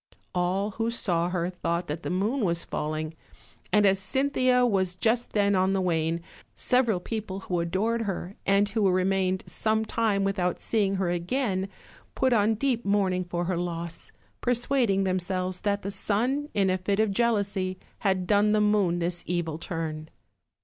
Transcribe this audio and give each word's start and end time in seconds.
All 0.33 0.71
who 0.71 0.89
saw 0.89 1.29
her 1.29 1.51
thought 1.51 1.85
that 1.85 2.01
the 2.01 2.09
moon 2.09 2.43
was 2.43 2.63
falling; 2.63 3.13
and 3.71 3.85
as 3.85 3.99
Cynthia 3.99 4.65
was 4.65 4.95
just 4.95 5.33
then 5.33 5.53
on 5.53 5.73
the 5.73 5.79
wane, 5.79 6.23
several 6.55 6.99
people 6.99 7.41
who 7.41 7.59
adored 7.59 8.01
her, 8.01 8.35
and 8.43 8.67
who 8.69 8.89
remained 8.89 9.43
some 9.45 9.85
time 9.85 10.23
without 10.23 10.59
seeing 10.59 10.95
her 10.95 11.11
again, 11.11 11.69
put 12.15 12.33
on 12.33 12.55
deep 12.55 12.83
mourning 12.83 13.23
for 13.25 13.45
her 13.45 13.57
loss, 13.57 14.11
per 14.41 14.55
suading 14.55 15.03
themselves 15.03 15.59
that 15.59 15.83
the 15.83 15.91
sun, 15.91 16.49
in 16.55 16.71
a 16.71 16.79
fit 16.79 16.99
of 16.99 17.11
jealousy, 17.11 17.77
had 17.99 18.25
done 18.25 18.53
the 18.53 18.59
moon 18.59 18.97
this 18.97 19.23
evil 19.27 19.59
turn. 19.59 20.09